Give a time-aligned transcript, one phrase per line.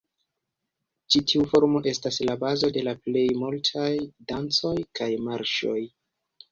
[1.15, 3.89] Ĉi tiu formo estas la bazo de la plej multaj
[4.33, 5.81] dancoj kaj marŝoj.